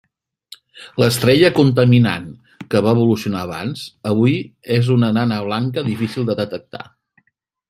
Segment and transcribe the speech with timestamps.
[1.01, 2.25] L'estrella contaminant,
[2.73, 4.37] que va evolucionar abans, avui
[4.79, 6.83] és una nana blanca difícil de detectar.